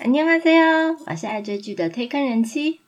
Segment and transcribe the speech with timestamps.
[0.00, 2.79] 안녕하세요，我是爱追剧的推坑人妻。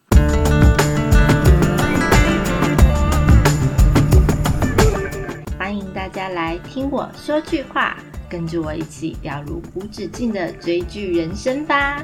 [5.58, 7.98] 欢迎大家来听我说句话，
[8.30, 12.04] 跟着我一起掉入无止境的追剧人生吧。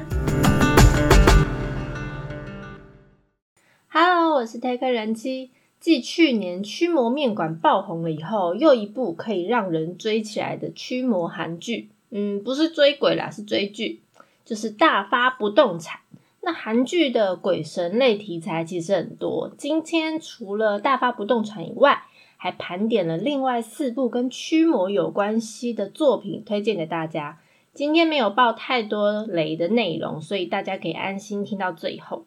[3.88, 5.50] Hello，我是推坑人妻。
[5.80, 14.02] 继去年驱魔面馆爆红了以后，又一部可以让人追起来的驱魔韩剧，嗯，不是追鬼啦，是追剧，
[14.50, 16.00] 就是大发不动产。
[16.40, 22.02] 那韩剧的鬼神类题材其实很多，今天除了大发不动产以外，
[22.36, 27.38] 还盘点了另外四部跟驱魔有关系的作品，推荐给大家。
[27.72, 32.24] 今天没有爆太多雷的内容，所以大家可以安心听到最后。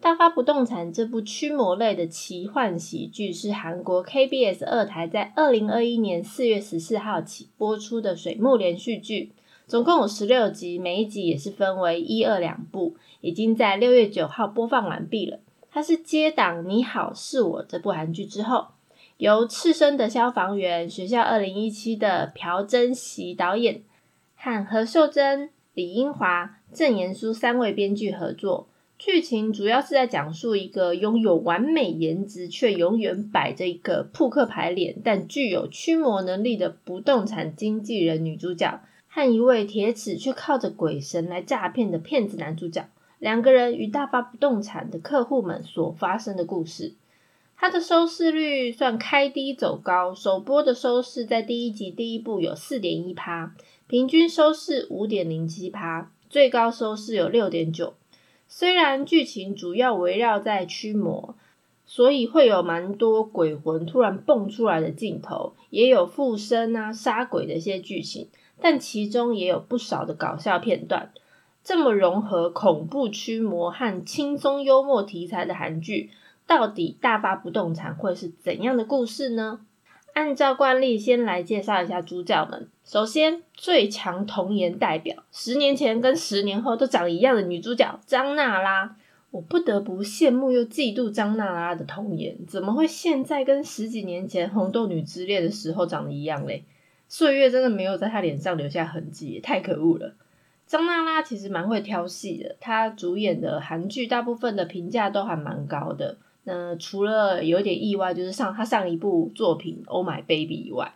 [0.00, 9.32] 大发不动产这部驱魔类的奇幻喜剧是韩国 KBS 二台在二零二一年四月十四号起播出的水幕连续剧，
[9.70, 15.38] 总共有十六集，每一集也是分为一二两部，已经在六月九号播放完毕了。
[15.70, 18.66] 它是接档《你好是我》这部韩剧之后，
[19.18, 23.82] 由赤身的消防员、学校二零一七的朴真熙导演
[24.34, 28.66] 和何秀珍、李英华、郑延书三位编剧合作。
[28.98, 38.80] 剧情主要是在讲述一个拥有完美颜值却永远摆着一个扑克牌脸，但具有驱魔能力的不动产经纪人女主角，
[39.12, 46.94] 和一位铁齿却靠着鬼神来诈骗的骗子男主角，两个人与大发不动产的客户们所发生的故事。
[47.56, 53.54] 它的收视率算开低走高，首播的收视在第一集第一部有四点一趴，
[53.88, 57.94] 平均收视五点零七趴，最高收视有六点九。
[58.46, 61.34] 虽然剧情主要围绕在驱魔，
[61.84, 68.28] 所以会有蛮多鬼魂突然蹦出来的镜头，也有附身啊杀鬼的一些剧情，
[68.60, 71.12] 但其中也有不少的搞笑片段。
[71.62, 76.10] 这么融合恐怖驱魔和轻松幽默题材的韩剧，
[76.46, 79.60] 到底大发不动产会是怎样的故事呢？
[80.12, 82.68] 按照惯例，先来介绍一下主角们。
[82.84, 88.96] 首先，最强童颜代表，十年前跟十年后都长一样的女主角张娜拉。
[89.30, 96.64] 我不得不羡慕又嫉妒张娜拉的童颜，怎么会现在跟十几年前《红豆女之恋》的时候长得一样嘞？
[97.10, 100.14] 岁月真的没有在她脸上留下痕迹，太可恶了。
[100.64, 106.18] 张娜拉其实蛮会挑戏的，她主演的韩剧大部分的评价都还蛮高的。
[106.44, 110.94] 那除了有点意外，就是上她上一部作品《Oh My Baby》以外，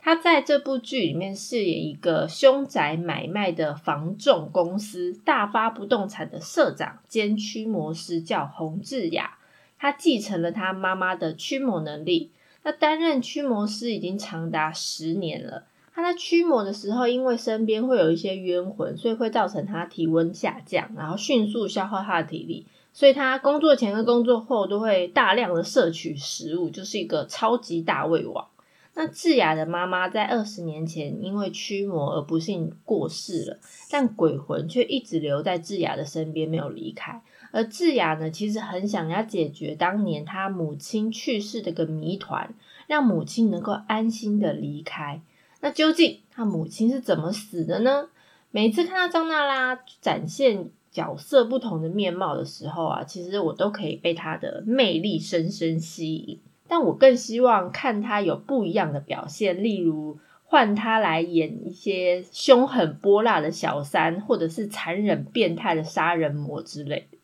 [0.00, 9.38] 她在这部剧里面饰演一个凶宅买卖的房仲公司大发不动产的社长兼驱魔师，叫洪志雅。
[9.78, 12.32] 他继承了他妈妈的驱魔能力，
[12.68, 15.64] 他担任驱魔师已经长达十年了。
[15.94, 22.66] 他在驱魔的时候，因为身边会有一些冤魂，所以会造成他体温下降，然后迅速消耗他的体力。
[22.92, 28.46] 所以他工作前跟工作后都会大量的摄取食物，就是一个超级大胃王。
[28.92, 33.58] 那智雅的妈妈在二十年前因为驱魔而不幸过世了，
[33.90, 37.22] 但鬼魂却一直留在智雅的身边，没有离开。
[37.50, 42.54] 而智雅呢，其实很想要解决当年他母亲去世的个谜团，
[42.86, 45.20] 让母亲能够安心的离开。
[45.60, 48.08] 那究竟他母亲是怎么死的呢？
[48.50, 50.70] 每次看到张娜拉展现。
[50.90, 56.40] 角色不同的面貌的时候啊，其实我都可以被她的魅力深深吸引。
[56.66, 67.17] 但我更希望看他有不一样的表现，例如换他来演一些凶狠泼辣的小三，或者是残忍变态的杀人魔之类的。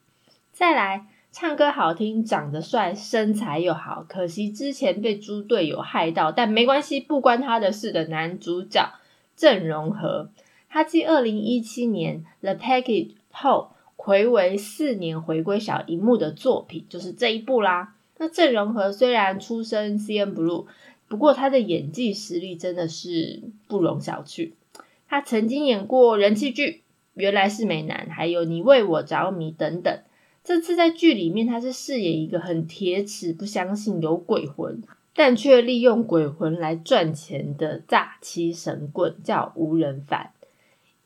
[0.54, 8.88] 再来，唱歌好听、长得帅、身材又好，可惜之前被猪队友害到，但没关系，不关他的事的男主角
[9.34, 10.30] 郑容和，
[10.68, 13.08] 他继二零一七年《The Package》。
[13.32, 17.96] 后回为四年回归小荧幕的作品就是这一部啦。
[18.18, 20.66] 那郑容和虽然出身 C N Blue，
[21.08, 24.52] 不过他的演技实力真的是不容小觑。
[25.08, 26.70] 他曾经演过人气剧
[27.14, 29.98] 《原来是美男》，还有《你为我着迷》等等。
[30.44, 34.82] 这次在剧里面，他是饰演一个很铁齿、不相信有鬼魂，
[35.14, 40.32] 但却利用鬼魂来赚钱的诈欺神棍，叫吴仁凡。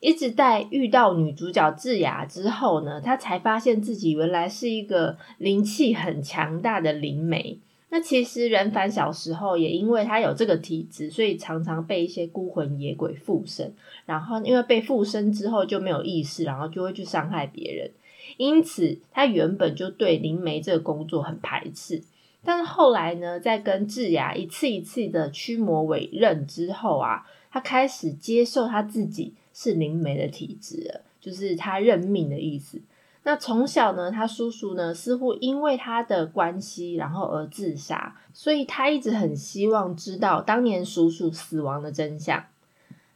[0.01, 7.59] 一直在遇到女主角智雅之后呢，他才发现自己原来是一个灵气很强大的灵媒。
[7.91, 13.73] 那其实人凡小时候也因为他有这个体质，所以常常被一些孤魂野鬼附身。
[14.05, 17.89] 然后因为被附身之后就没有意识，然后就会去伤害别人。
[18.37, 22.03] 因此他原本就对灵媒这个工作很排斥。
[22.43, 29.33] 但是后来呢，在跟智雅一次一次的驱魔委任之后啊，他开始接受他自己。
[29.51, 32.81] 是灵媒的体质了，就是他认命的意思。
[33.23, 42.41] 那从小呢，他叔叔呢似乎因为他的关系，然后而自杀，所以他一直很希望知道当年叔叔死亡的真相。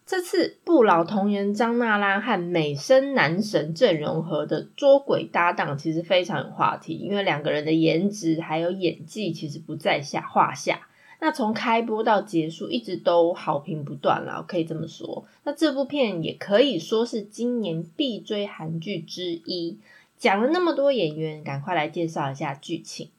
[0.05, 10.87] 这次不老童颜张娜拉和美声男神郑容和的捉鬼搭档，其实非常有话题，因为两个人的颜值还有演技其实不在下话下。
[11.21, 15.25] 那从开播到结束，一直都好评不断了，可以这么说。
[15.45, 19.79] 那这部片也可以说是今年必追韩剧之一。
[20.17, 23.09] 讲了那么多演员，赶快来介绍一下剧情。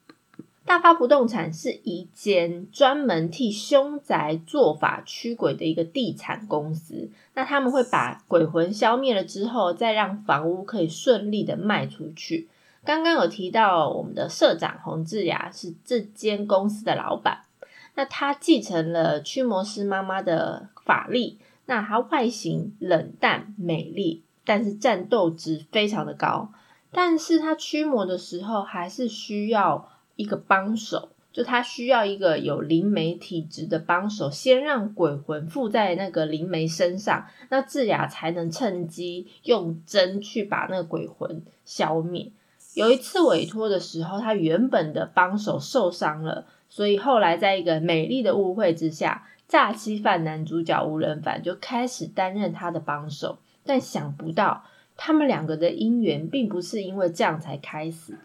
[0.66, 7.11] 大发不动产是一间专门替凶宅做法驱鬼的一个地产公司。
[7.34, 12.49] 那他们会把鬼魂消灭了之后，再让房屋可以顺利的卖出去。
[12.84, 17.43] 刚刚有提到我们的社长洪志雅是这间公司的老板。
[17.94, 26.50] 那他继承了驱魔师妈妈的法力，那他外形冷淡美丽，但是战斗值非常的高。
[26.90, 42.31] 但是他驱魔的时候，还是需要一个帮手，就他需要一个有灵媒体质的帮手，先让鬼魂附在那个灵媒身上，那智雅才能趁机用针去把那个鬼魂消灭。
[42.75, 46.46] 有一次委托的时候，他原本的帮手受伤了。
[46.69, 53.38] 所以后来，在一个美丽的误会之下，诈欺犯男主角吴仁凡就开始担任他的帮手。
[53.64, 54.64] 但想不到，
[54.96, 58.19] 他们两个的姻缘并不是因为这样才开始。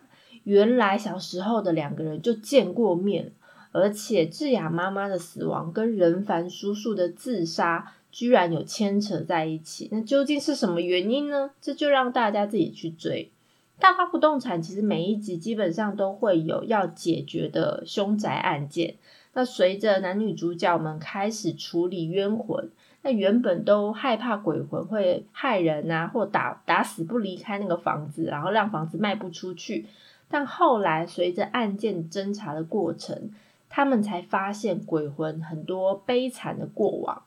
[0.49, 3.31] 原来小时候的两个人就见过面，
[3.71, 9.87] 而且智雅妈妈的死亡跟仁凡叔叔的自杀居然有牵扯在一起。
[9.91, 11.51] 那究竟是什么原因呢？
[11.61, 13.29] 这就让大家自己去追。
[13.77, 18.95] 大发不动产其实每一集基本上都会有要解决的凶宅案件。
[19.33, 22.71] 那随着男女主角们开始处理冤魂，
[23.03, 29.85] 那原本都害怕鬼魂会害人啊，或打打死不离开那个房子，然后让房子卖不出去。
[30.29, 33.31] 但后来随着案件侦查的过程，
[33.67, 37.23] 他们才发现鬼魂很多悲惨的过往。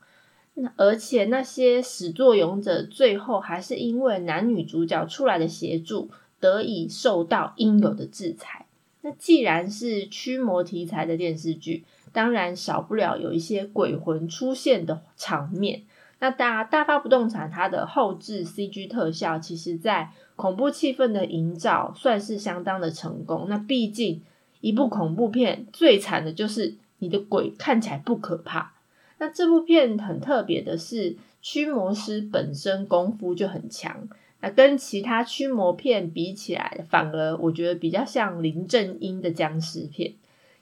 [0.54, 6.10] 那而且那些始作俑者最后还是因为男女主角出来的协助。
[6.42, 8.66] 得以受到应有的制裁。
[9.02, 15.82] 那既然是驱魔题材的电视剧，当然少不了有一些鬼魂出现的场面。
[16.22, 23.46] 那大大发不动产它的后置 CG 特效，其实在恐怖气氛的营造算是相当的成功。
[23.48, 24.22] 那毕竟
[24.60, 28.74] 一部恐怖片最惨的就是你的鬼看起来不可怕。
[29.18, 34.08] 那这部片很特别的是，驱魔师本身功夫就很强。
[34.40, 40.14] 那跟其他驱魔片比起来，反而我觉得比较像林正英的僵尸片，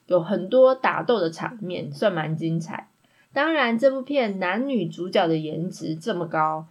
[0.06, 2.88] 有很多打斗的场面，算蛮精彩。
[3.32, 6.66] 当然，这部片男女主角的颜值这么高，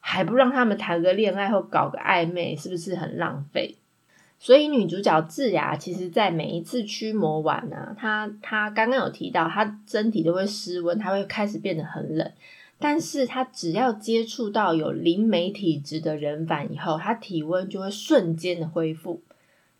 [0.00, 3.76] 还不让他们谈个恋爱或搞个暧昧，是不是很浪费？
[4.38, 12.32] 所以女主角智雅，其实在每一次驱魔完呢，她她刚刚有提到，她身体都会失温，她会开始变得很冷。
[12.78, 19.22] 但是她只要接触到有灵媒体质的人反以后，她体温就会瞬间的恢复。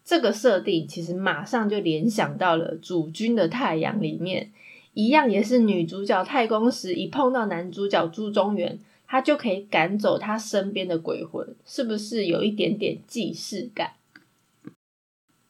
[0.05, 4.51] 这个设定其实马上就联想到了《主君的太阳》里面，
[4.93, 13.93] 一样也是女主角太公时一碰到男主角朱中元，他就可以赶走他身边的鬼魂，是不是有一点点既视感？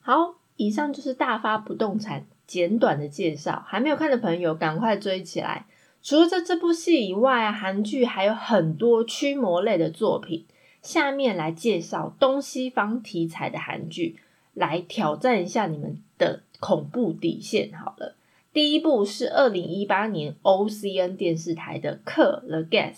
[0.00, 5.66] 好，以上就是大发不动产简短的介绍，还没有看的朋友赶快追起来。
[6.02, 10.46] 除了这这部戏以外，韩剧还有很多驱魔类的作品。
[10.82, 14.16] 下面来介绍东西方题材的韩剧，
[14.54, 17.70] 来挑战一下你们的恐怖底线。
[17.74, 18.16] 好了，
[18.52, 22.94] 第一部是二零一八年 OCN 电视台的《客 The Guest》。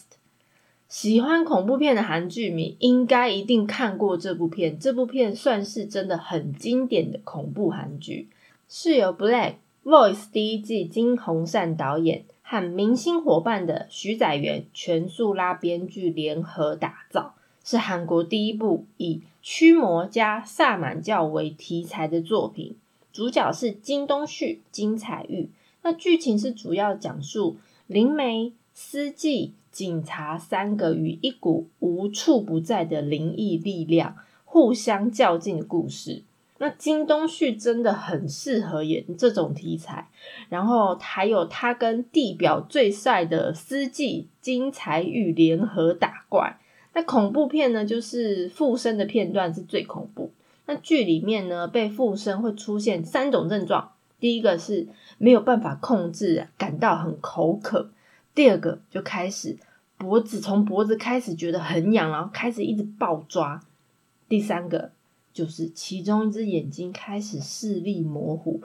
[0.88, 4.78] 喜欢恐怖片的韩剧迷应该一定看过这部片。
[4.78, 8.30] 这部片算是真的很经典的恐怖韩剧，
[8.66, 12.24] 是由《Black Voice》第一季金洪善导演。
[12.40, 22.76] 和明星伙伴的徐载元、全素拉编剧联合打造，是韩国第一部以驱魔加萨满教为题材的作品。
[23.12, 25.50] 主角是金东旭、金彩玉。
[25.82, 36.22] 那剧情是主要讲述灵媒、司机、警察三个与一股无处不在的灵异力量互相较劲的故事。
[36.58, 40.08] 那金东旭真的很适合演这种题材，
[40.48, 46.60] 然后还有他跟地表最帅的司机金财玉联合打怪。
[46.94, 50.30] 那恐怖片呢，就是附身的片段是最恐怖。
[50.66, 54.86] 那剧里面呢，被附身会出现三种症状：第一个是
[55.18, 57.90] 没有办法控制，感到很口渴；
[58.34, 59.58] 第二个就开始
[59.98, 63.62] 脖子从脖子开始觉得很痒，然后开始一直暴抓。
[64.28, 64.92] 第三个
[65.32, 68.60] 就是其中一只眼睛开始视力模糊，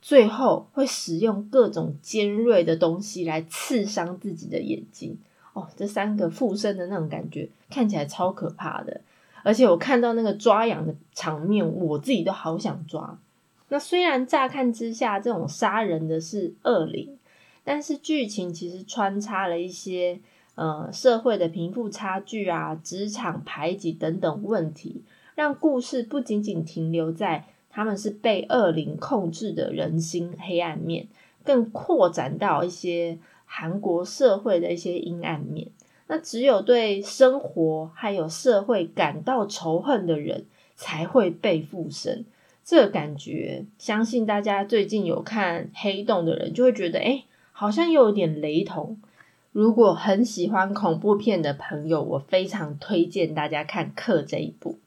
[0.00, 5.18] 最后会使用各种尖锐的东西来刺伤自己的眼睛。
[5.52, 9.00] 哦，这三个附身的那种感觉看起来超可怕的，
[9.42, 13.18] 而且我看到那个抓痒的场面，我自己都好想抓。
[13.68, 17.18] 那虽然乍看之下这种杀人的是恶灵，
[17.64, 20.20] 但是剧情其实穿插了一些
[20.54, 25.02] 呃社会的贫富差距啊、职场排挤等等问题，
[25.34, 31.08] 让故事不仅仅停留在他们是被恶灵控制的人心黑暗面，
[31.44, 33.18] 更扩展到一些。
[33.52, 35.66] 韩国社会的一些阴暗面，
[36.10, 42.24] 那只有对生活还有社会感到仇恨的人才会被附身。
[42.64, 49.00] 这个感觉，相信大家最近有看《黑洞》的人就会觉得，哎，好像又有点雷同。
[49.52, 54.80] 如果很喜欢恐怖片的朋友，我非常推荐大家看《克》这一部。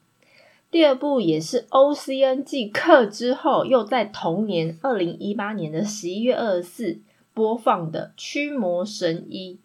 [0.70, 7.00] 第二部也是 O C N 继《克》之后，又在同年二零一八年的十一月二十四。
[7.36, 9.58] 播放的《驱魔神医》，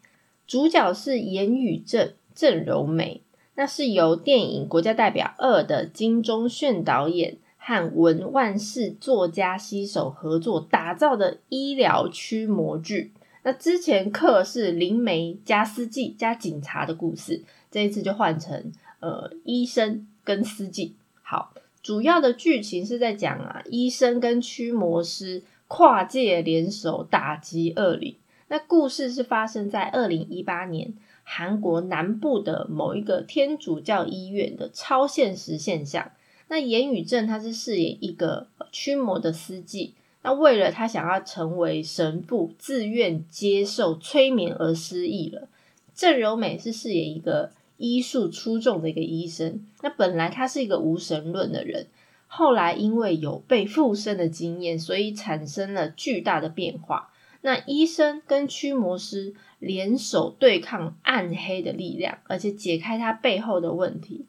[0.48, 3.20] 主角是严宇正、郑柔美，
[3.54, 13.12] 那是由电影《国家代表二》的金钟铉导演和文万世作家携手合作打造的医疗驱魔剧。
[13.42, 20.94] 那之前课是灵媒加司机加警察的故事，这一次就换成呃医生跟司机。
[21.22, 21.52] 好，
[21.82, 25.42] 主要的剧情是在讲啊，医生跟驱魔师。
[25.70, 28.16] 跨界联手打击恶灵。
[28.48, 36.10] 那故事是发生在二零一八年韩国南部的某一个天主教医院的超现实现象。
[36.48, 39.94] 那严宇正他是饰演一个驱魔的司机。
[40.22, 45.48] 那为了他想要成为神父，自愿接受催眠而失忆了。
[45.94, 49.66] 郑柔美是饰演一个医术出众的一个医生。
[49.82, 51.86] 那本来他是一个无神论的人。
[52.26, 57.10] 后来因为有被附身的经验，所以产生了巨大的变化。
[57.40, 64.26] 那医生跟驱魔师联手对抗暗黑的力量，而且解开他背后的问题。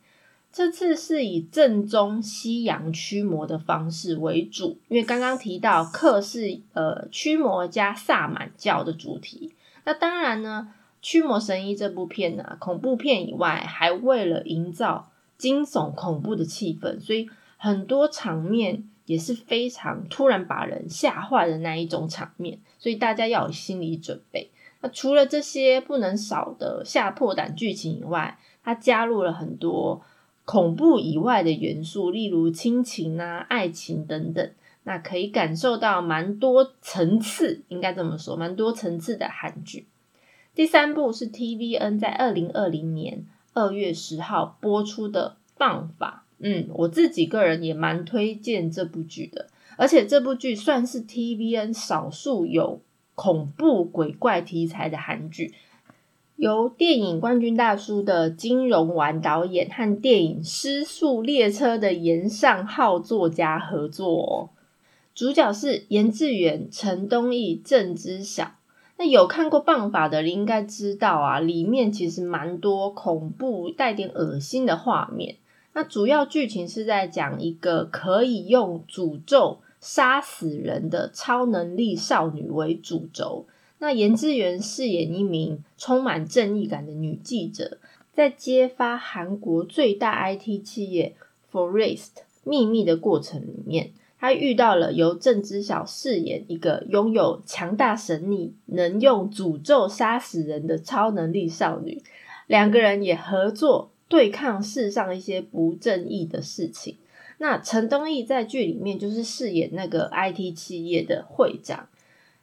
[0.51, 9.53] 这次是以正宗西洋驱魔的方式为主，因为刚刚提到克是呃驱魔加萨满教的主题。
[9.83, 10.69] 那当然呢，
[11.01, 17.29] 《驱魔神医》这部片呢，恐怖片以外，还为了营造惊悚恐怖的气氛，所以。
[17.61, 24.51] 很多场面也是非常突然把人吓坏的那一种场面，所以大家要有心理准备。
[24.81, 30.03] 那除了这些不能少的吓破胆剧情以外，它加入了很多
[30.45, 34.51] 恐怖以外的元素，例如亲情啊、爱情等等。
[34.83, 39.87] 那可以感受到蛮多层次，应该这么说，蛮多层次的韩剧。
[40.53, 46.25] 第三部是 TVN 在二零二零年二月十号播出的《放法》。
[46.41, 52.81] 嗯，我自己个人也蛮推荐这部剧的，而且这部剧算是 TVN 少数有
[53.15, 55.53] 恐怖鬼怪题材的韩剧，
[56.37, 64.51] 由电影冠军大叔的金融丸导演和电影《失速列车》的严尚浩作家合作，
[65.13, 68.53] 主角是严志远、陈东义、郑知晓。
[68.97, 75.35] 那有看过《棒法》的人应该知道啊，里面其实蛮多恐怖、带点恶心的画面。
[75.73, 83.45] 那主要剧情是在讲一个可以用诅咒杀死人的超能力少女为主轴。
[83.77, 87.77] 那严志源饰演一名充满正义感的女记者，
[88.13, 91.15] 在揭发韩国最大 IT 企业
[91.49, 92.09] Forest
[92.43, 102.03] 秘密的过程里面，她遇到了由郑知晓饰演一个拥有强大神力、能用诅咒杀死人的超能力少女，
[102.47, 103.91] 两个人也合作。
[104.09, 106.97] 对抗世上一些不正义的事情。
[107.37, 111.87] 那陈东义在剧里面就是饰演那个 IT 企业的会长，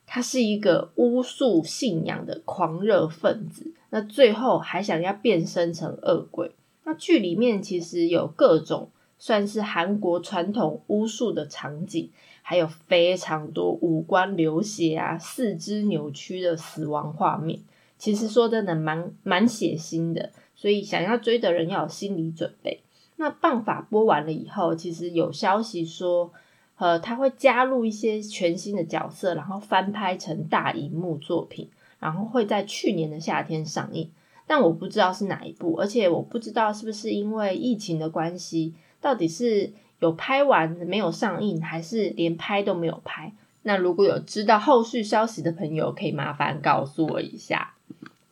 [0.07, 3.75] 他是一个巫术信仰的狂热分子。
[3.91, 6.53] 那最后还想要变身成恶鬼。
[6.85, 12.11] 那剧里面其实有各种算是韩国传统巫术的场景，
[12.43, 17.61] 还有非常多五官流血啊、四肢扭曲的死亡画面。
[17.99, 20.31] 其实说真的，蛮蛮血腥的。
[20.57, 22.81] 所以想要追的人要有心理准备。
[23.17, 26.33] 那棒法播完了以后，其实有消息说，
[26.77, 31.71] 呃，他会加入一些全新的角色，然后翻拍成大荧幕作品，
[32.01, 34.11] 然后会在去年的夏天上映。
[34.47, 43.33] 但我不知道是哪一部，而且我不知道是不是因为疫情的关系，到底是有拍完没有上映，还是连拍都没有拍？
[43.63, 47.76] 那如果有知道后续消息的朋友，可以麻烦告诉我一下。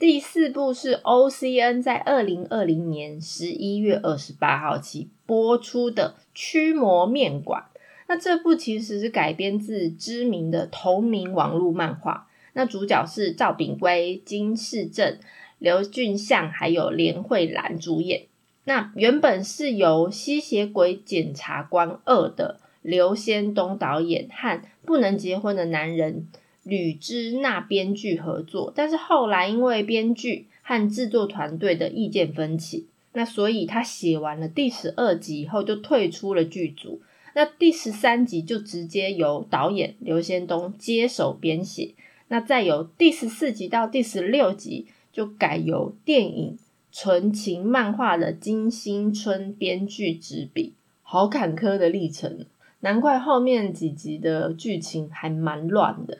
[0.06, 7.64] 第四部是 O C N 在二零二零年十一月二十八号起播出的《驱魔面馆》。
[8.06, 12.28] 那这部其实是改编自知名的同名网络漫画。
[12.52, 15.18] 那主角是赵炳圭、金世正、
[15.58, 18.26] 刘俊相还有连慧兰主演。
[18.64, 26.28] 那原本是由《吸血鬼检察官二》的刘先东导演和《不能结婚的男人》。
[26.64, 37.00] 吕之那编剧合作，但是后来因为编剧和制作团队的意见分歧，那所以他写完了第十二集以后就退出了剧组。
[37.34, 41.94] 那第十三集就直接由导演刘先东接手编写。
[42.28, 46.58] 那再由第十四集到第十六集就改由电影
[46.90, 50.72] 纯情漫画的金星春编剧执笔。
[51.02, 52.46] 好坎坷的历程，
[52.80, 56.18] 难怪后面几集的剧情还蛮乱的。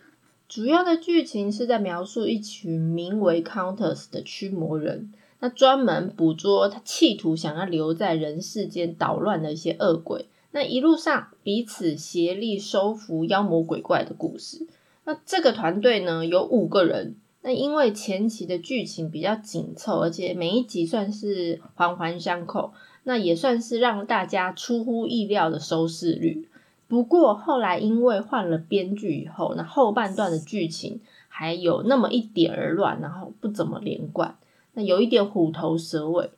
[0.49, 10.27] 主要的剧情是在描述一群名为 Countess 的驱魔人，那专门捕捉他企图想要留在人世间捣乱的一些恶鬼。
[10.53, 14.69] 那一路上彼此协力收服妖魔鬼怪的故事。
[15.05, 22.73] 那这个团队呢有五个人，那因为前期的剧情比较紧凑，而且每一集算是环环相扣，
[23.03, 26.49] 那也算是让大家出乎意料的收视率。
[26.87, 34.37] 不过后来因为换了编剧以后，那后半段的剧情还有那么一点儿乱，然后不怎么连贯，
[34.75, 36.31] 那有一点虎头蛇尾。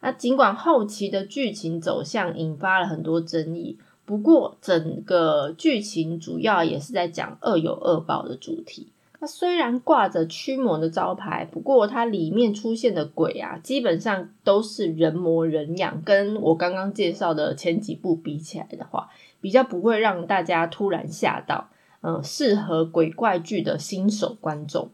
[0.00, 8.92] 那尽管后期的剧情走向引发了很多争议，不过整个剧情主要也是在讲恶有恶报的主题。
[9.24, 19.08] 它虽然挂着驱魔的招牌，不过它里面出现的鬼啊，基本上都是人模人样，跟我刚刚介绍的前几部比起来的话。
[19.40, 21.70] 比较不会让大家突然吓到，
[22.02, 24.90] 嗯，适合鬼怪剧的新手观众，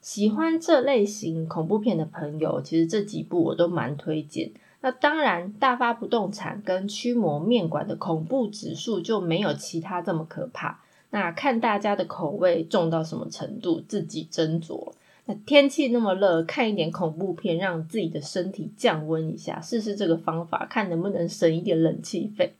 [0.00, 4.52] 喜欢这类型恐怖片的朋友，其实这几部我都蛮推荐。
[4.80, 10.80] 那当然，大发不动产跟驱魔面馆的恐怖指数就没有其他这么可怕。
[11.16, 14.92] 那看大家的口味重到什么程度，自己斟酌。
[15.24, 22.52] 那天气那么热，看一点恐怖片，让自己的身体降温一下，试试这个方法，看能不能省一点冷气费。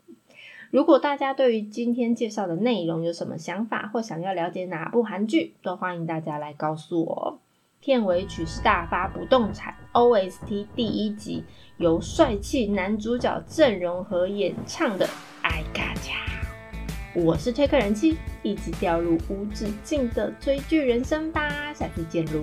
[0.70, 7.38] 如果大家对于今天介绍的内容有什么想法，或想要了解哪部韩剧，都欢迎大家来告诉我。
[7.80, 11.44] 片尾曲是《大发不动产》OST 第一集，
[11.76, 15.06] 由帅气男主角郑容和演唱的
[15.42, 16.14] 《爱嘎恰》。
[17.18, 22.40] 我是推客人妻，一起掉入无止境的追剧人生吧，下次见喽。